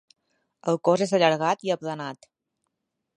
El 0.71 0.79
cos 0.87 1.03
és 1.07 1.13
allargat 1.17 1.67
i 1.69 1.73
aplanat. 1.75 2.27